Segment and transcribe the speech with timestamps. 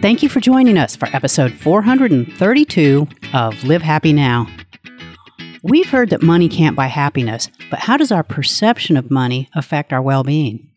[0.00, 4.46] Thank you for joining us for episode 432 of Live Happy Now.
[5.64, 9.92] We've heard that money can't buy happiness, but how does our perception of money affect
[9.92, 10.70] our well being?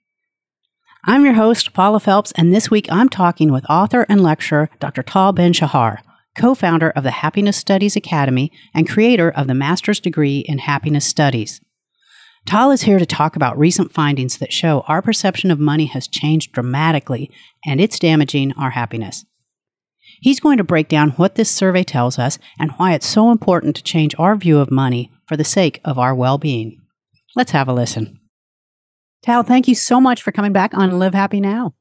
[1.06, 5.04] I'm your host, Paula Felps, and this week I'm talking with author and lecturer Dr.
[5.04, 6.00] Tal Ben Shahar,
[6.36, 11.06] co founder of the Happiness Studies Academy and creator of the Master's Degree in Happiness
[11.06, 11.62] Studies.
[12.46, 16.08] Tal is here to talk about recent findings that show our perception of money has
[16.08, 17.32] changed dramatically
[17.66, 19.26] and it's damaging our happiness.
[20.22, 23.76] He's going to break down what this survey tells us and why it's so important
[23.76, 26.78] to change our view of money for the sake of our well being.
[27.36, 28.20] Let's have a listen.
[29.24, 31.76] Tal, thank you so much for coming back on Live Happy Now.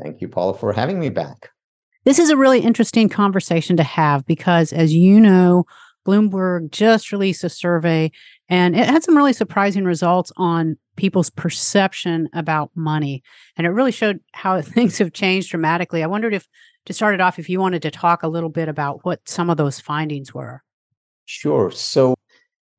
[0.00, 1.50] Thank you, Paula, for having me back.
[2.04, 5.66] This is a really interesting conversation to have because, as you know,
[6.06, 8.10] Bloomberg just released a survey
[8.50, 13.22] and it had some really surprising results on people's perception about money.
[13.56, 16.02] And it really showed how things have changed dramatically.
[16.02, 16.48] I wondered if,
[16.86, 19.48] to start it off, if you wanted to talk a little bit about what some
[19.48, 20.62] of those findings were.
[21.24, 21.70] Sure.
[21.70, 22.14] So,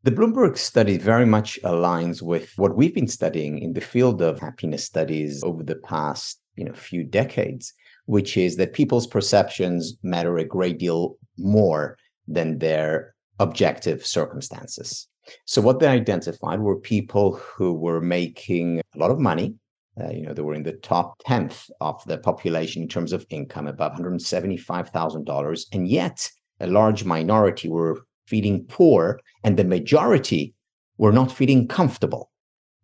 [0.03, 4.39] the Bloomberg study very much aligns with what we've been studying in the field of
[4.39, 7.71] happiness studies over the past you know, few decades,
[8.05, 11.97] which is that people's perceptions matter a great deal more
[12.27, 15.07] than their objective circumstances.
[15.45, 19.55] So what they identified were people who were making a lot of money.
[19.99, 23.25] Uh, you know, they were in the top tenth of the population in terms of
[23.29, 29.19] income, above one hundred seventy-five thousand dollars, and yet a large minority were feeling poor,
[29.43, 30.53] and the majority
[30.97, 32.31] were not feeling comfortable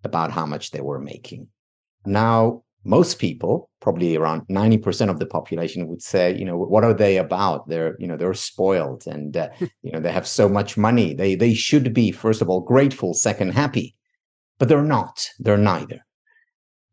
[0.04, 1.48] about how much they were making.
[2.06, 6.94] Now, most people, probably around 90% of the population would say, you know, what are
[6.94, 7.68] they about?
[7.68, 9.50] They're, you know, they're spoiled and, uh,
[9.82, 11.14] you know, they have so much money.
[11.14, 13.96] They, they should be, first of all, grateful, second, happy,
[14.58, 15.30] but they're not.
[15.40, 16.06] They're neither.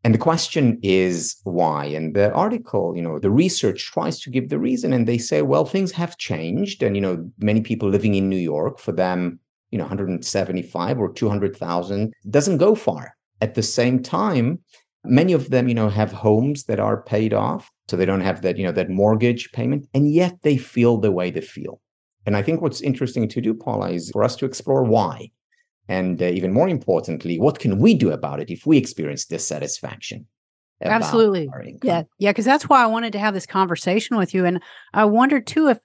[0.02, 1.86] And the question is why?
[1.86, 4.92] And the article, you know, the research tries to give the reason.
[4.92, 6.82] And they say, well, things have changed.
[6.82, 9.38] And, you know, many people living in New York, for them,
[9.70, 13.16] you know, 175 or 200,000 doesn't go far.
[13.40, 14.60] At the same time,
[15.04, 18.42] Many of them, you know, have homes that are paid off, so they don't have
[18.42, 21.80] that, you know, that mortgage payment, and yet they feel the way they feel.
[22.26, 25.30] And I think what's interesting to do, Paula, is for us to explore why.
[25.88, 30.26] And uh, even more importantly, what can we do about it if we experience dissatisfaction?
[30.82, 31.48] Absolutely.
[31.82, 32.02] Yeah.
[32.18, 32.30] Yeah.
[32.30, 34.44] Because that's why I wanted to have this conversation with you.
[34.44, 34.62] And
[34.92, 35.78] I wondered too if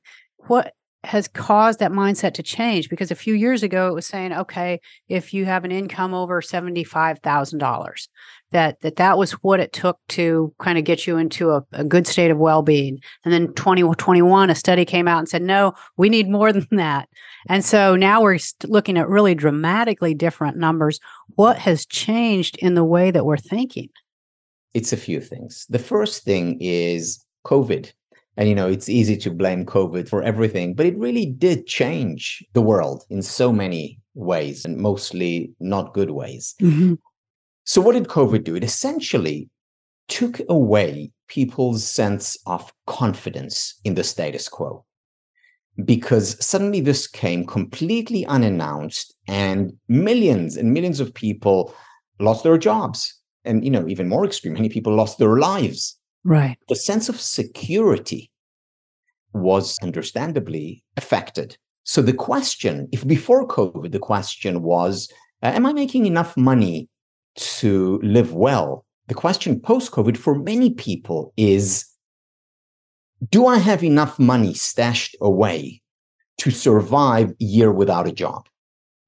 [0.47, 0.74] what
[1.05, 4.81] has caused that mindset to change because a few years ago it was saying okay
[5.07, 8.07] if you have an income over $75000
[8.51, 11.83] that that that was what it took to kind of get you into a, a
[11.83, 12.99] good state of well-being.
[13.23, 17.07] And then 2021 a study came out and said no we need more than that.
[17.47, 20.99] And so now we're looking at really dramatically different numbers.
[21.35, 23.89] What has changed in the way that we're thinking?
[24.73, 25.66] It's a few things.
[25.69, 27.93] The first thing is covid
[28.39, 32.41] and you know, it's easy to blame COVID for everything, but it really did change
[32.53, 36.55] the world in so many ways and mostly not good ways.
[36.61, 36.94] Mm-hmm.
[37.66, 38.55] So, what did COVID do?
[38.55, 39.49] It essentially
[40.07, 44.85] took away people's sense of confidence in the status quo
[45.83, 51.75] because suddenly this came completely unannounced and millions and millions of people
[52.19, 53.13] lost their jobs
[53.44, 56.57] and you know even more extreme many people lost their lives Right.
[56.67, 58.28] The sense of security
[59.34, 61.57] was understandably affected.
[61.84, 66.90] So the question, if before COVID, the question was, uh, am I making enough money
[67.35, 68.85] to live well?
[69.07, 71.85] The question post COVID for many people is,
[73.29, 75.81] do I have enough money stashed away
[76.38, 78.47] to survive a year without a job?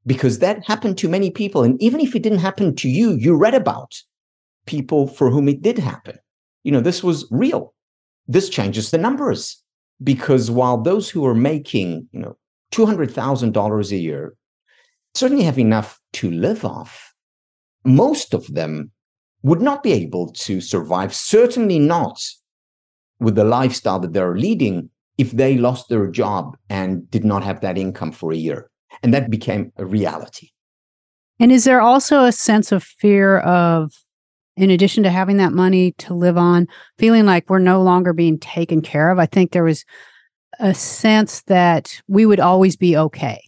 [0.05, 1.63] Because that happened to many people.
[1.63, 4.01] And even if it didn't happen to you, you read about
[4.65, 6.17] people for whom it did happen
[6.63, 7.73] you know, this was real.
[8.27, 9.60] This changes the numbers
[10.03, 12.37] because while those who are making, you know,
[12.73, 14.35] $200,000 a year
[15.13, 17.13] certainly have enough to live off,
[17.83, 18.91] most of them
[19.43, 22.21] would not be able to survive, certainly not
[23.19, 27.61] with the lifestyle that they're leading if they lost their job and did not have
[27.61, 28.69] that income for a year.
[29.03, 30.49] And that became a reality.
[31.39, 33.93] And is there also a sense of fear of
[34.57, 36.67] in addition to having that money to live on,
[36.97, 39.85] feeling like we're no longer being taken care of, I think there was
[40.59, 43.41] a sense that we would always be okay.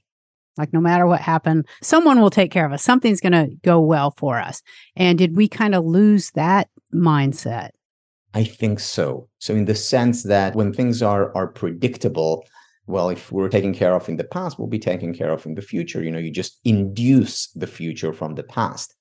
[0.58, 2.84] Like no matter what happened, someone will take care of us.
[2.84, 4.62] Something's going to go well for us.
[4.96, 7.70] And did we kind of lose that mindset?
[8.36, 9.28] I think so.
[9.40, 12.46] So in the sense that when things are are predictable,
[12.88, 15.46] well, if we are taken care of in the past, we'll be taken care of
[15.46, 16.04] in the future.
[16.04, 18.96] You know, you just induce the future from the past.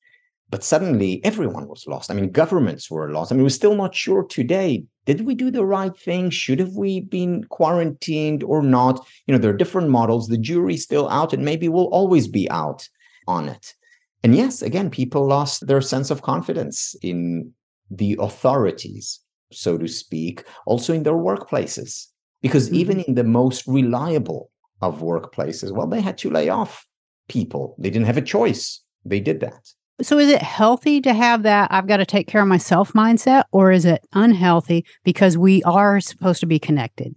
[0.53, 2.11] But suddenly everyone was lost.
[2.11, 3.33] I mean, governments were lost.
[3.33, 6.31] I mean, we're still not sure today did we do the right thing?
[6.31, 9.05] Should have we been quarantined or not?
[9.27, 10.29] You know, there are different models.
[10.29, 12.89] The jury's still out and maybe will always be out
[13.27, 13.75] on it.
[14.23, 17.53] And yes, again, people lost their sense of confidence in
[17.91, 19.21] the authorities,
[19.51, 22.07] so to speak, also in their workplaces.
[22.41, 22.77] Because mm-hmm.
[22.77, 24.51] even in the most reliable
[24.81, 26.87] of workplaces, well, they had to lay off
[27.29, 27.75] people.
[27.79, 28.83] They didn't have a choice.
[29.05, 29.69] They did that.
[30.03, 33.45] So is it healthy to have that I've got to take care of myself mindset
[33.53, 37.15] or is it unhealthy because we are supposed to be connected?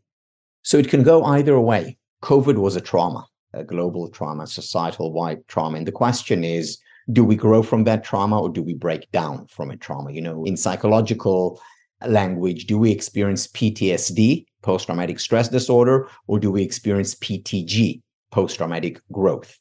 [0.62, 1.98] So it can go either way.
[2.22, 5.78] COVID was a trauma, a global trauma, societal wide trauma.
[5.78, 6.78] And the question is,
[7.12, 10.12] do we grow from that trauma or do we break down from a trauma?
[10.12, 11.62] You know, in psychological
[12.06, 18.58] language, do we experience PTSD, post traumatic stress disorder, or do we experience PTG, post
[18.58, 19.58] traumatic growth?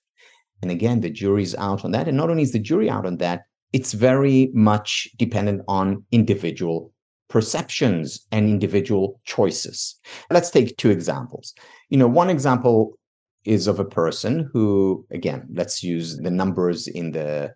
[0.64, 2.08] And again, the jury's out on that.
[2.08, 3.43] And not only is the jury out on that,
[3.75, 6.90] it's very much dependent on individual
[7.28, 9.94] perceptions and individual choices.
[10.31, 11.52] Let's take two examples.
[11.90, 12.99] You know, one example
[13.44, 17.52] is of a person who, again, let's use the numbers in the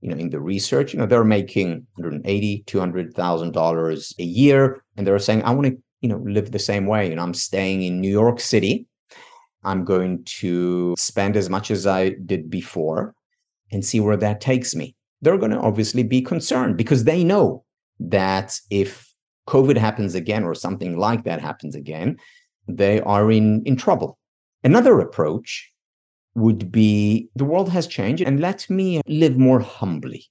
[0.00, 5.04] you know in the research you know they're making 180 200000 dollars a year and
[5.04, 7.82] they're saying i want to you know live the same way you know i'm staying
[7.82, 8.86] in new york city
[9.68, 13.14] I'm going to spend as much as I did before
[13.70, 14.96] and see where that takes me.
[15.20, 17.64] They're going to obviously be concerned because they know
[18.00, 19.12] that if
[19.46, 22.16] COVID happens again or something like that happens again,
[22.66, 24.18] they are in, in trouble.
[24.64, 25.70] Another approach
[26.34, 30.24] would be the world has changed and let me live more humbly.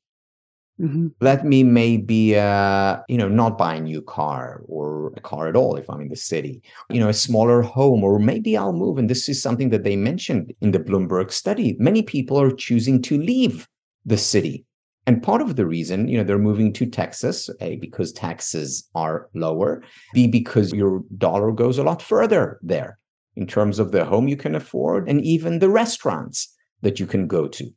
[0.79, 1.07] Mm-hmm.
[1.21, 5.56] Let me maybe, uh, you know, not buy a new car or a car at
[5.56, 9.00] all if I'm in the city, you know, a smaller home, or maybe I'll move.
[9.00, 11.75] And this is something that they mentioned in the Bloomberg study.
[11.79, 13.68] Many people are choosing to leave
[14.06, 14.65] the city.
[15.07, 19.30] And part of the reason, you know, they're moving to Texas, A, because taxes are
[19.33, 19.81] lower,
[20.13, 23.00] B, because your dollar goes a lot further there
[23.35, 27.25] in terms of the home you can afford and even the restaurants that you can
[27.25, 27.71] go to.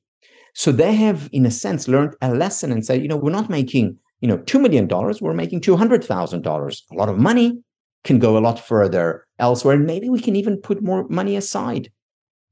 [0.55, 3.50] So they have, in a sense, learned a lesson and said, you know, we're not
[3.50, 4.88] making, you know, $2 million,
[5.20, 6.82] we're making $200,000.
[6.91, 7.58] A lot of money
[8.05, 9.76] can go a lot further elsewhere.
[9.76, 11.91] And maybe we can even put more money aside.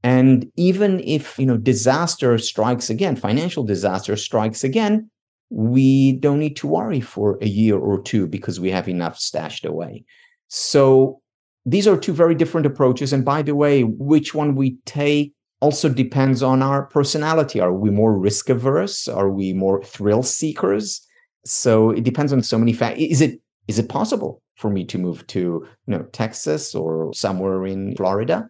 [0.02, 5.10] And even if, you know, disaster strikes again, financial disaster strikes again,
[5.50, 9.64] we don't need to worry for a year or two because we have enough stashed
[9.64, 10.04] away.
[10.48, 11.20] So
[11.64, 13.12] these are two very different approaches.
[13.12, 17.60] And by the way, which one we take also depends on our personality.
[17.60, 19.08] Are we more risk averse?
[19.08, 21.00] Are we more thrill seekers?
[21.44, 23.04] So it depends on so many factors.
[23.04, 27.66] Is it is it possible for me to move to you know Texas or somewhere
[27.66, 28.48] in Florida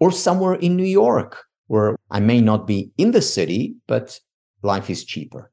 [0.00, 4.18] or somewhere in New York where I may not be in the city, but
[4.62, 5.50] life is cheaper.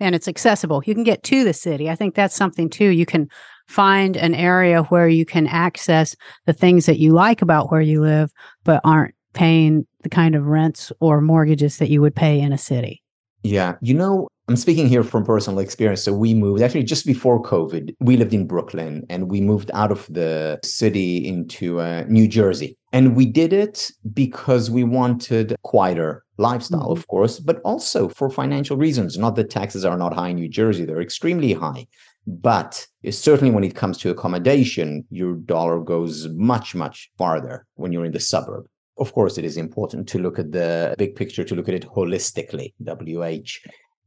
[0.00, 0.82] And it's accessible.
[0.84, 1.88] You can get to the city.
[1.88, 2.88] I think that's something too.
[2.88, 3.28] You can
[3.66, 8.00] find an area where you can access the things that you like about where you
[8.00, 8.30] live,
[8.64, 12.58] but aren't paying the kind of rents or mortgages that you would pay in a
[12.58, 13.02] city.
[13.42, 13.74] Yeah.
[13.80, 16.02] You know, I'm speaking here from personal experience.
[16.02, 17.94] So we moved actually just before COVID.
[18.00, 22.76] We lived in Brooklyn and we moved out of the city into uh, New Jersey.
[22.92, 26.92] And we did it because we wanted a quieter lifestyle, mm-hmm.
[26.92, 29.18] of course, but also for financial reasons.
[29.18, 31.86] Not that taxes are not high in New Jersey, they're extremely high.
[32.26, 38.04] But certainly when it comes to accommodation, your dollar goes much, much farther when you're
[38.04, 38.66] in the suburb
[38.98, 41.86] of course, it is important to look at the big picture, to look at it
[41.86, 43.50] holistically, WH,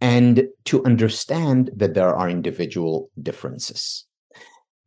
[0.02, 4.06] and to understand that there are individual differences.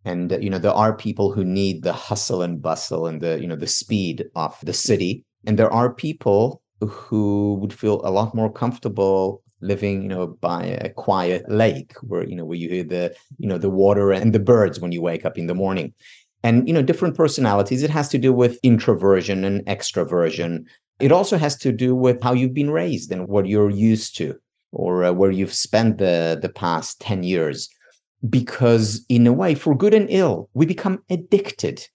[0.04, 3.47] And you know, there are people who need the hustle and bustle and the you
[3.47, 8.35] know the speed of the city, and there are people who would feel a lot
[8.35, 12.82] more comfortable living you know by a quiet lake where you know where you hear
[12.82, 15.94] the you know the water and the birds when you wake up in the morning
[16.42, 17.82] and you know different personalities.
[17.82, 20.64] It has to do with introversion and extroversion.
[21.00, 24.38] It also has to do with how you've been raised and what you're used to
[24.72, 27.68] or uh, where you've spent the the past 10 years.
[28.28, 31.87] Because in a way for good and ill we become addicted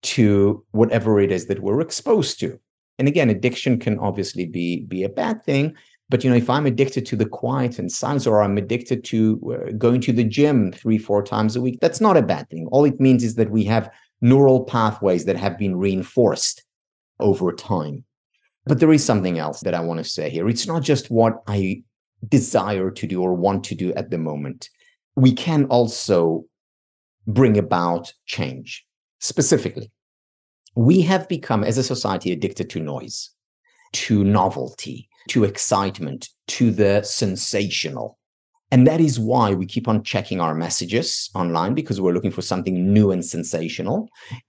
[0.00, 2.58] to whatever it is that we're exposed to.
[2.98, 5.74] And again addiction can obviously be be a bad thing
[6.10, 9.68] but you know, if I'm addicted to the quiet and silence, or I'm addicted to
[9.68, 12.66] uh, going to the gym three, four times a week, that's not a bad thing.
[12.72, 16.64] All it means is that we have neural pathways that have been reinforced
[17.20, 18.04] over time.
[18.64, 20.48] But there is something else that I want to say here.
[20.48, 21.82] It's not just what I
[22.28, 24.68] desire to do or want to do at the moment.
[25.16, 26.44] We can also
[27.26, 28.84] bring about change.
[29.20, 29.90] Specifically,
[30.74, 33.30] we have become, as a society, addicted to noise,
[33.92, 38.18] to novelty, to excitement, to the sensational.
[38.70, 42.42] And that is why we keep on checking our messages online because we're looking for
[42.42, 44.08] something new and sensational.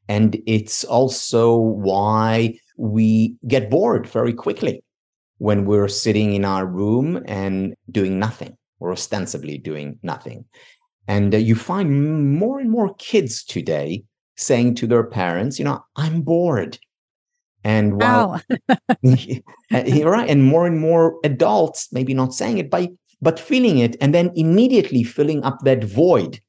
[0.10, 4.84] And it's also why we get bored very quickly
[5.38, 10.46] when we're sitting in our room and doing nothing or ostensibly doing nothing.
[11.08, 14.04] And uh, you find more and more kids today
[14.36, 16.78] saying to their parents, you know, I'm bored.
[17.64, 18.42] And while
[19.02, 19.42] you're
[20.12, 22.90] right, and more and more adults, maybe not saying it, but
[23.22, 26.40] but feeling it, and then immediately filling up that void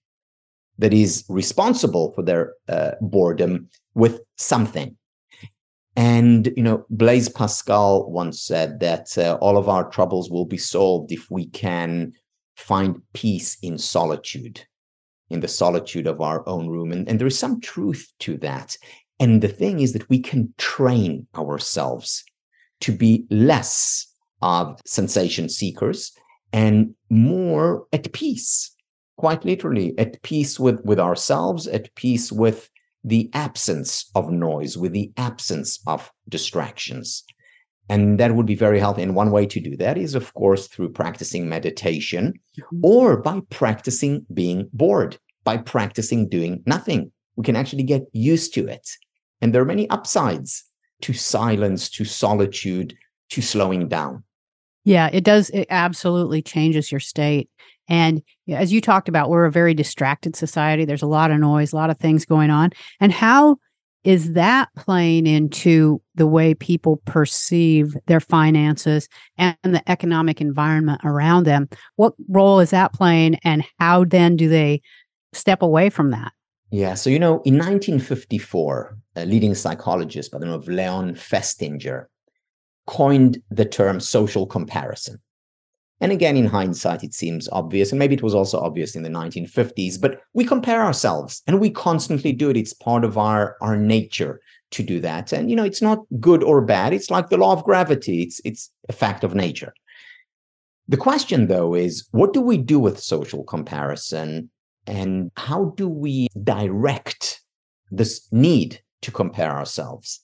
[0.78, 4.96] that is responsible for their uh, boredom with something.
[5.96, 10.56] And you know, Blaise Pascal once said that uh, all of our troubles will be
[10.56, 12.12] solved if we can
[12.56, 14.64] find peace in solitude,
[15.28, 16.92] in the solitude of our own room.
[16.92, 18.76] And, and there is some truth to that.
[19.20, 22.24] And the thing is that we can train ourselves
[22.80, 24.06] to be less
[24.40, 26.12] of sensation seekers
[26.52, 28.74] and more at peace,
[29.18, 32.70] quite literally, at peace with, with ourselves, at peace with
[33.04, 37.22] the absence of noise, with the absence of distractions.
[37.90, 39.02] And that would be very healthy.
[39.02, 42.80] And one way to do that is, of course, through practicing meditation mm-hmm.
[42.82, 47.12] or by practicing being bored, by practicing doing nothing.
[47.36, 48.88] We can actually get used to it.
[49.40, 50.64] And there are many upsides
[51.02, 52.96] to silence, to solitude,
[53.30, 54.22] to slowing down.
[54.84, 55.50] Yeah, it does.
[55.50, 57.48] It absolutely changes your state.
[57.88, 60.84] And as you talked about, we're a very distracted society.
[60.84, 62.70] There's a lot of noise, a lot of things going on.
[63.00, 63.56] And how
[64.04, 71.44] is that playing into the way people perceive their finances and the economic environment around
[71.44, 71.68] them?
[71.96, 74.80] What role is that playing, and how then do they
[75.34, 76.32] step away from that?
[76.70, 82.06] Yeah, so you know, in 1954, a leading psychologist by the name of Leon Festinger
[82.86, 85.20] coined the term social comparison.
[86.00, 89.10] And again, in hindsight, it seems obvious, and maybe it was also obvious in the
[89.10, 92.56] 1950s, but we compare ourselves and we constantly do it.
[92.56, 95.32] It's part of our, our nature to do that.
[95.32, 96.94] And, you know, it's not good or bad.
[96.94, 99.74] It's like the law of gravity, it's, it's a fact of nature.
[100.88, 104.50] The question, though, is what do we do with social comparison
[104.86, 107.40] and how do we direct
[107.90, 110.20] this need to compare ourselves?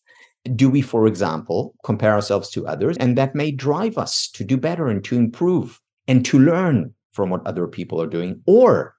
[0.55, 2.97] do we, for example, compare ourselves to others?
[2.99, 7.31] And that may drive us to do better and to improve and to learn from
[7.31, 8.43] what other people are doing.
[8.47, 8.95] Or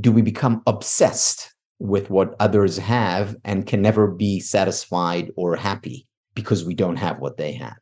[0.00, 6.06] do we become obsessed with what others have and can never be satisfied or happy
[6.34, 7.76] because we don't have what they have?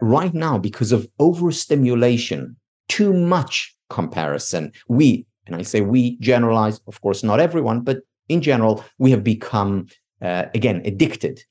[0.00, 2.56] Right now, because of overstimulation,
[2.88, 8.42] too much comparison, we, and I say we generalize, of course, not everyone, but in
[8.42, 9.86] general, we have become,
[10.20, 11.42] uh, again, addicted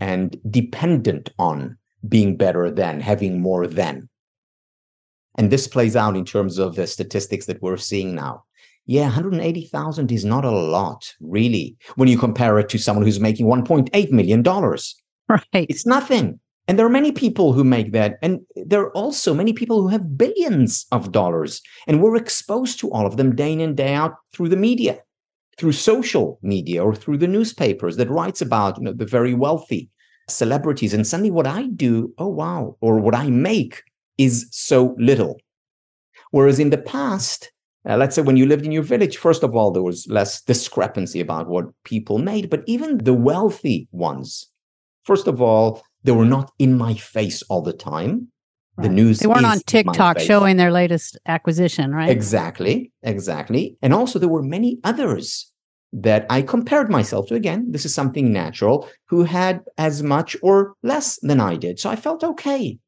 [0.00, 1.76] and dependent on
[2.08, 4.08] being better than, having more than.
[5.36, 8.44] And this plays out in terms of the statistics that we're seeing now.
[8.86, 13.46] Yeah, 180,000 is not a lot, really, when you compare it to someone who's making
[13.46, 14.44] $1.8 million.
[15.28, 15.66] Right.
[15.70, 16.40] It's nothing.
[16.68, 18.18] And there are many people who make that.
[18.22, 21.60] And there are also many people who have billions of dollars.
[21.86, 24.98] And we're exposed to all of them day in and day out through the media
[25.58, 29.90] through social media or through the newspapers that writes about you know, the very wealthy
[30.28, 30.94] celebrities.
[30.94, 33.82] And suddenly what I do, oh, wow, or what I make
[34.18, 35.38] is so little.
[36.30, 37.52] Whereas in the past,
[37.88, 40.40] uh, let's say when you lived in your village, first of all, there was less
[40.42, 42.48] discrepancy about what people made.
[42.48, 44.46] But even the wealthy ones,
[45.02, 46.30] first of all, they were mm-hmm.
[46.30, 48.28] not in my face all the time.
[48.76, 48.88] Right.
[48.88, 52.08] The news they weren't on TikTok showing their latest acquisition, right?
[52.08, 53.76] Exactly, exactly.
[53.82, 55.52] And also there were many others
[55.92, 57.34] that I compared myself to.
[57.34, 61.78] Again, this is something natural, who had as much or less than I did.
[61.80, 62.78] So I felt okay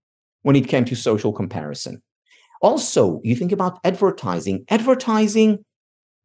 [0.43, 2.03] when it came to social comparison.
[2.63, 4.65] Also, you think about advertising.
[4.71, 5.65] Advertising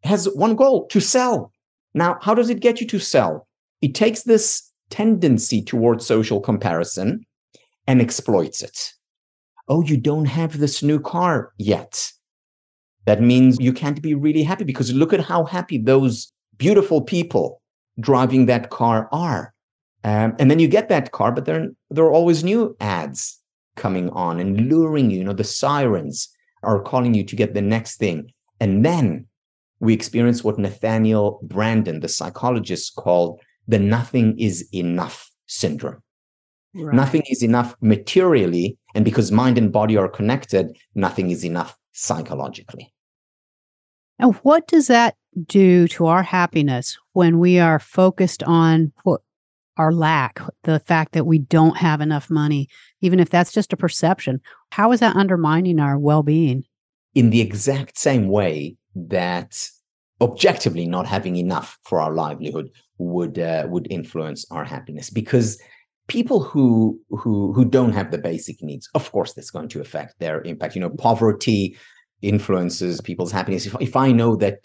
[0.03, 1.51] has one goal to sell.
[1.93, 3.45] Now, how does it get you to sell?
[3.81, 7.25] It takes this tendency towards social comparison
[7.87, 8.93] and exploits it
[9.69, 12.11] oh, you don't have this new car yet.
[13.05, 17.61] That means you can't be really happy because look at how happy those beautiful people
[17.99, 19.53] driving that car are.
[20.03, 23.39] Um, and then you get that car, but there, there are always new ads
[23.75, 25.19] coming on and luring you.
[25.19, 26.29] You know, the sirens
[26.63, 28.31] are calling you to get the next thing.
[28.59, 29.27] And then
[29.79, 33.39] we experience what Nathaniel Branden, the psychologist, called
[33.69, 36.01] the nothing is enough syndrome.
[36.73, 36.93] Right.
[36.93, 38.77] Nothing is enough materially.
[38.93, 42.93] And because mind and body are connected, nothing is enough psychologically.
[44.19, 45.15] And what does that
[45.47, 49.21] do to our happiness when we are focused on what
[49.77, 52.67] our lack, the fact that we don't have enough money,
[53.01, 54.41] even if that's just a perception?
[54.71, 56.65] How is that undermining our well being?
[57.15, 59.69] in the exact same way that
[60.21, 65.09] objectively not having enough for our livelihood would uh, would influence our happiness.
[65.09, 65.59] Because
[66.09, 70.19] people who who who don't have the basic needs of course that's going to affect
[70.19, 70.75] their impact.
[70.75, 71.77] You know poverty
[72.21, 73.65] influences people's happiness.
[73.65, 74.59] If, if i know that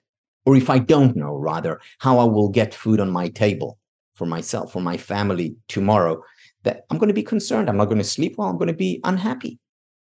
[0.44, 3.78] or if i don't know rather how i will get food on my table
[4.14, 6.20] for myself for my family tomorrow
[6.64, 7.68] that i'm going to be concerned.
[7.68, 8.48] I'm not going to sleep well.
[8.48, 9.60] I'm going to be unhappy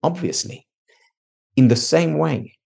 [0.03, 0.67] obviously.
[1.57, 2.57] In the same way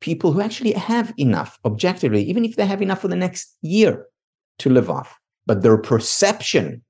[0.00, 4.06] people who actually have enough objectively even if they have enough for the next year
[4.58, 5.18] to live off.
[5.46, 6.82] But their perception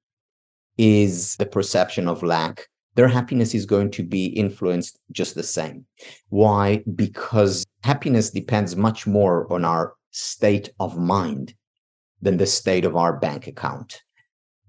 [0.76, 2.66] is the perception of lack.
[2.94, 5.86] Their happiness is going to be influenced just the same.
[6.30, 6.82] Why?
[6.94, 11.54] Because happiness depends much more on our state of mind
[12.20, 14.02] than the state of our bank account.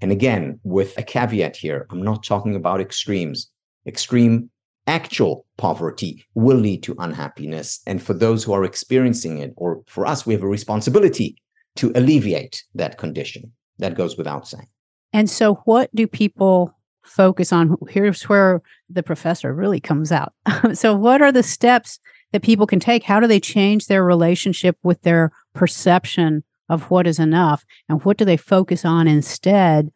[0.01, 3.49] And again with a caveat here i'm not talking about extremes.
[3.87, 4.49] Extreme
[4.87, 7.79] actual poverty will lead to unhappiness.
[7.85, 11.37] And for those who are experiencing it, or for us, we have a responsibility
[11.79, 13.51] to alleviate that condition.
[13.77, 14.67] That goes without saying.
[15.13, 17.77] And so, what do people focus on?
[17.89, 20.33] Here's where the professor really comes out.
[20.73, 21.99] so, what are the steps
[22.33, 23.03] that people can take?
[23.03, 27.65] How do they change their relationship with their perception of what is enough?
[27.87, 29.89] And what do they focus on instead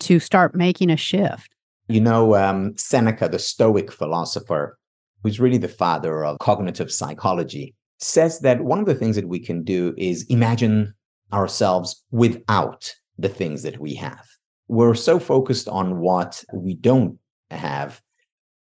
[0.00, 1.54] to start making a shift?
[1.86, 4.76] You know, um, Seneca, the Stoic philosopher,
[5.22, 9.38] who's really the father of cognitive psychology, says that one of the things that we
[9.38, 10.94] can do is imagine
[11.32, 14.24] ourselves without the things that we have.
[14.68, 17.18] We're so focused on what we don't
[17.50, 18.00] have.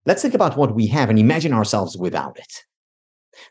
[0.05, 2.53] Let's think about what we have and imagine ourselves without it.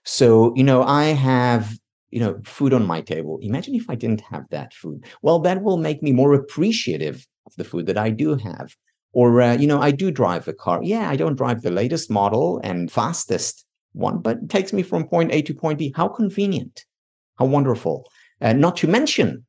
[0.05, 1.77] So, you know, I have,
[2.11, 3.39] you know, food on my table.
[3.43, 5.05] Imagine if I didn't have that food.
[5.23, 8.75] Well, that will make me more appreciative of the food that I do have.
[9.13, 10.81] Or, uh, you know, I do drive a car.
[10.83, 15.09] Yeah, I don't drive the latest model and fastest one, but it takes me from
[15.09, 15.93] point A to point B.
[15.97, 16.85] How convenient.
[17.39, 18.07] How wonderful.
[18.41, 19.45] Uh, not to mention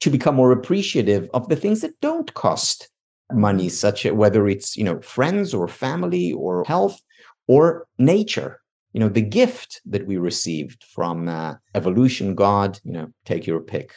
[0.00, 2.90] to become more appreciative of the things that don't cost
[3.32, 7.00] money, such as whether it's, you know, friends or family or health
[7.46, 8.60] or nature.
[8.92, 13.60] You know, the gift that we received from uh, evolution, God, you know, take your
[13.60, 13.92] pick.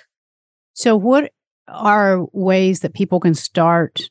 [0.74, 1.32] So, what
[1.67, 4.10] are ways that people can start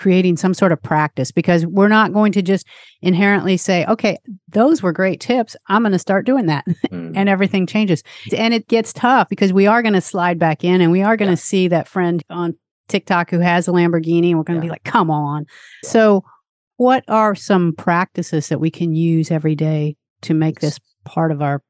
[0.00, 2.66] creating some sort of practice because we're not going to just
[3.02, 5.54] inherently say, okay, those were great tips.
[5.68, 6.64] I'm going to start doing that.
[6.90, 7.12] Mm.
[7.16, 8.02] and everything changes.
[8.36, 11.16] And it gets tough because we are going to slide back in and we are
[11.16, 11.44] going to yeah.
[11.44, 12.56] see that friend on
[12.88, 14.70] TikTok who has a Lamborghini and we're going to yeah.
[14.70, 15.46] be like, come on.
[15.84, 16.24] So,
[16.78, 21.42] what are some practices that we can use every day to make this part of
[21.42, 21.62] our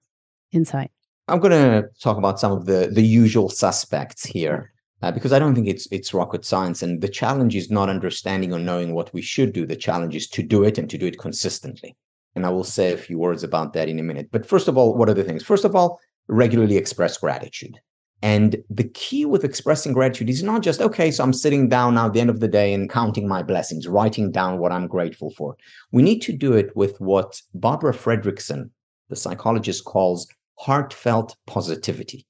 [0.52, 0.92] insight?
[1.26, 5.38] I'm going to talk about some of the the usual suspects here uh, because I
[5.38, 6.82] don't think it's it's rocket science.
[6.82, 9.66] And the challenge is not understanding or knowing what we should do.
[9.66, 11.96] The challenge is to do it and to do it consistently.
[12.34, 14.28] And I will say a few words about that in a minute.
[14.30, 15.42] But first of all, what are the things?
[15.42, 17.80] First of all, regularly express gratitude.
[18.22, 22.06] And the key with expressing gratitude is not just, okay, so I'm sitting down now
[22.06, 25.30] at the end of the day and counting my blessings, writing down what I'm grateful
[25.30, 25.56] for.
[25.90, 28.70] We need to do it with what Barbara Fredrickson,
[29.08, 32.26] the psychologist, calls heartfelt positivity.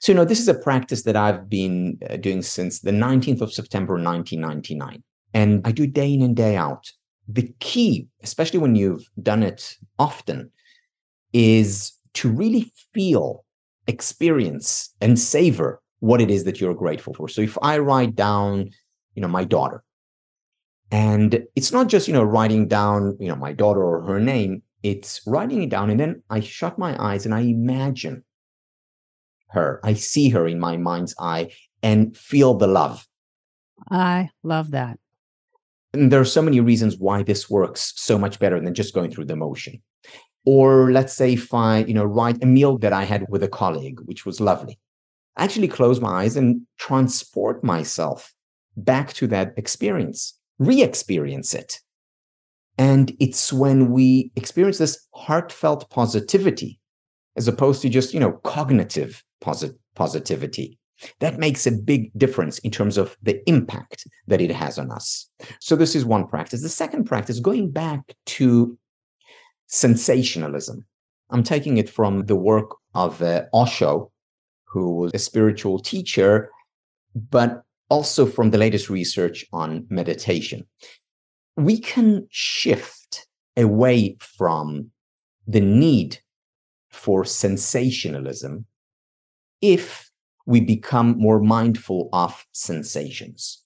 [0.00, 3.40] So, you know, this is a practice that I've been uh, doing since the 19th
[3.40, 5.02] of September, 1999.
[5.34, 6.90] And I do day in and day out.
[7.28, 10.50] The key, especially when you've done it often,
[11.32, 13.44] is to really feel,
[13.86, 17.28] experience, and savor what it is that you're grateful for.
[17.28, 18.70] So if I write down,
[19.14, 19.82] you know, my daughter,
[20.90, 24.62] and it's not just, you know, writing down, you know, my daughter or her name,
[24.82, 25.88] it's writing it down.
[25.88, 28.24] And then I shut my eyes and I imagine
[29.52, 29.80] her.
[29.84, 33.06] I see her in my mind's eye and feel the love.
[33.90, 34.98] I love that.
[35.92, 39.10] And there are so many reasons why this works so much better than just going
[39.10, 39.82] through the motion.
[40.44, 43.48] Or let's say if I, you know, write a meal that I had with a
[43.48, 44.78] colleague, which was lovely.
[45.36, 48.34] I actually close my eyes and transport myself
[48.76, 51.78] back to that experience, re-experience it.
[52.78, 56.80] And it's when we experience this heartfelt positivity
[57.36, 60.78] as opposed to just, you know, cognitive posit- positivity.
[61.18, 65.28] That makes a big difference in terms of the impact that it has on us.
[65.60, 66.62] So, this is one practice.
[66.62, 68.78] The second practice, going back to
[69.66, 70.86] sensationalism,
[71.30, 74.12] I'm taking it from the work of uh, Osho,
[74.64, 76.50] who was a spiritual teacher,
[77.14, 80.66] but also from the latest research on meditation.
[81.56, 83.26] We can shift
[83.56, 84.90] away from
[85.46, 86.18] the need
[86.90, 88.66] for sensationalism
[89.62, 90.10] if
[90.46, 93.62] we become more mindful of sensations.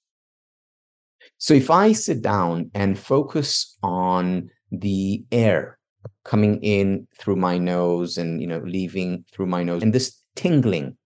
[1.38, 5.78] So if I sit down and focus on the air
[6.24, 10.96] coming in through my nose and you know leaving through my nose and this tingling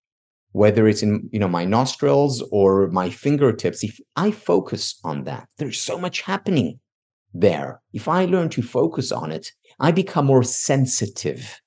[0.53, 5.47] whether it's in you know my nostrils or my fingertips if i focus on that
[5.59, 6.79] there's so much happening
[7.33, 11.61] there if i learn to focus on it i become more sensitive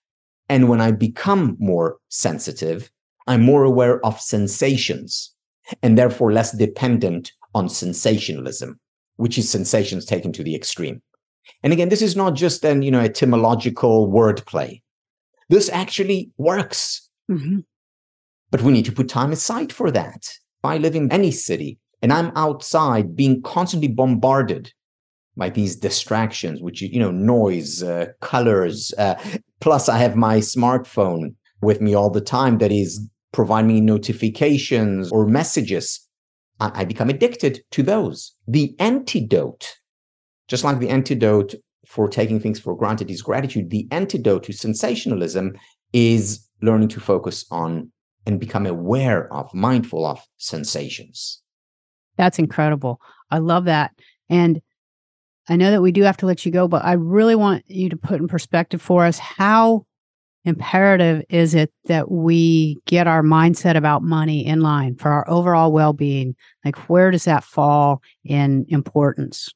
[0.49, 2.91] and when i become more sensitive
[3.27, 5.33] i'm more aware of sensations
[5.81, 8.79] and therefore less dependent on sensationalism
[9.17, 11.01] which is sensations taken to the extreme
[11.61, 14.81] and again this is not just an you know etymological wordplay
[15.49, 17.59] this actually works mm-hmm.
[18.53, 20.27] But we need to put time aside for that.
[20.27, 24.71] If I live in any city and I'm outside being constantly bombarded
[25.35, 29.15] by these distractions, which, you know, noise, uh, colors, uh,
[29.59, 31.33] plus I have my smartphone
[31.63, 33.03] with me all the time that is
[33.33, 36.07] providing me notifications or messages.
[36.59, 38.33] I become addicted to those.
[38.47, 39.75] The antidote,
[40.47, 45.57] just like the antidote for taking things for granted is gratitude, the antidote to sensationalism
[45.91, 47.91] is learning to focus on
[48.25, 51.41] and become aware of, mindful of sensations.
[52.15, 53.01] That's incredible.
[53.29, 53.91] I love that.
[54.29, 54.61] And
[55.49, 57.89] I know that we do have to let you go, but I really want you
[57.89, 59.85] to put in perspective for us how
[60.45, 65.71] imperative is it that we get our mindset about money in line for our overall
[65.71, 66.35] well being?
[66.65, 69.49] Like, where does that fall in importance?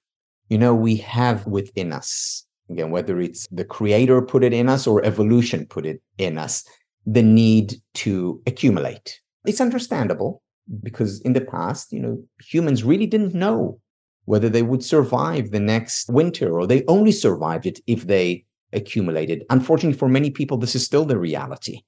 [0.49, 4.87] You know, we have within us, again, whether it's the creator put it in us
[4.87, 6.63] or evolution put it in us,
[7.05, 9.19] the need to accumulate.
[9.45, 10.41] It's understandable
[10.83, 13.79] because in the past, you know, humans really didn't know
[14.25, 19.43] whether they would survive the next winter or they only survived it if they accumulated.
[19.49, 21.81] Unfortunately, for many people, this is still the reality.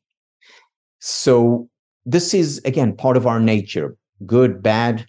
[1.00, 1.70] So,
[2.06, 5.06] this is again part of our nature good, bad,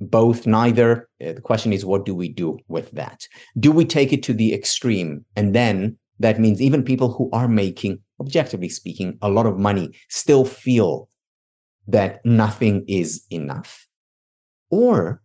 [0.00, 1.08] both, neither.
[1.24, 3.26] Uh, the question is, what do we do with that?
[3.58, 5.24] Do we take it to the extreme?
[5.36, 9.90] And then that means even people who are making objectively speaking, a lot of money
[10.08, 11.08] still feel
[11.88, 13.86] that nothing is enough?
[14.70, 15.22] Or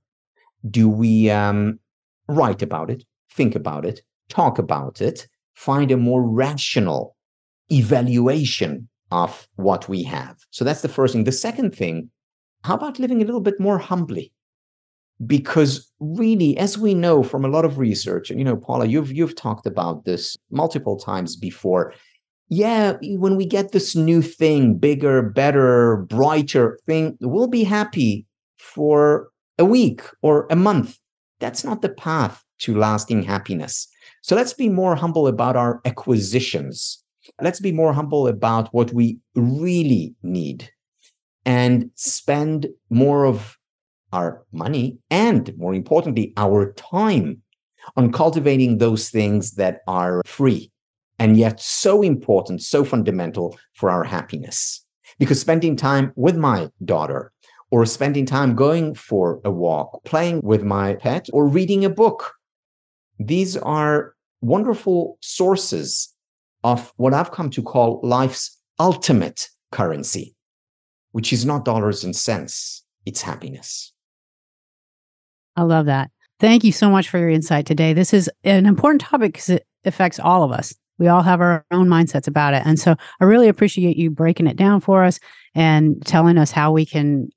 [0.67, 1.79] do we um,
[2.27, 7.15] write about it, think about it, talk about it, find a more rational
[7.71, 10.37] evaluation of what we have?
[10.51, 11.23] So that's the first thing.
[11.23, 12.09] The second thing,
[12.63, 14.31] how about living a little bit more humbly?
[15.25, 19.13] Because really, as we know from a lot of research, and you know, Paula, you've
[19.13, 21.93] you've talked about this multiple times before
[22.49, 28.25] yeah, when we get this new thing, bigger, better, brighter thing, we'll be happy
[28.59, 30.99] for a week or a month.
[31.39, 33.87] That's not the path to lasting happiness.
[34.25, 37.03] So let's be more humble about our acquisitions.
[37.39, 40.71] Let's be more humble about what we really need
[41.45, 43.59] and spend more of
[44.13, 47.43] our money and, more importantly, our time
[47.97, 50.71] on cultivating those things that are free
[51.19, 54.83] and yet so important, so fundamental for our happiness.
[55.19, 57.31] Because spending time with my daughter,
[57.69, 62.33] or spending time going for a walk, playing with my pet, or reading a book,
[63.19, 64.14] these are
[64.45, 66.13] wonderful sources
[66.63, 70.35] of what I've come to call life's ultimate currency,
[71.11, 73.93] which is not dollars and cents, it's happiness.
[75.55, 76.11] I love that.
[76.39, 77.93] Thank you so much for your insight today.
[77.93, 80.75] This is an important topic because it affects all of us.
[80.97, 82.63] We all have our own mindsets about it.
[82.65, 85.19] And so I really appreciate you breaking it down for us
[85.53, 87.29] and telling us how we can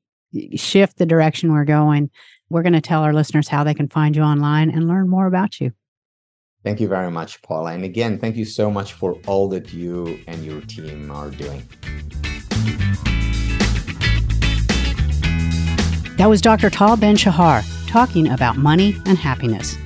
[0.56, 2.10] shift the direction we're going.
[2.50, 5.26] We're going to tell our listeners how they can find you online and learn more
[5.26, 5.72] about you.
[6.64, 7.72] Thank you very much, Paula.
[7.72, 11.62] And again, thank you so much for all that you and your team are doing.
[16.16, 16.68] That was Dr.
[16.68, 19.76] Tal Ben Shahar talking about money and happiness.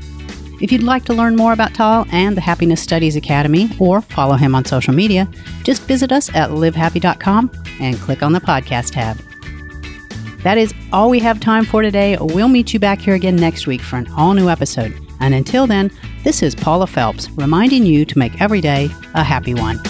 [0.62, 4.36] If you'd like to learn more about Tal and the Happiness Studies Academy or follow
[4.36, 5.28] him on social media,
[5.64, 9.18] just visit us at livehappy.com and click on the podcast tab.
[10.42, 12.16] That is all we have time for today.
[12.18, 14.96] We'll meet you back here again next week for an all new episode.
[15.20, 15.90] And until then,
[16.24, 19.80] this is Paula Felps reminding you to make every day a happy one.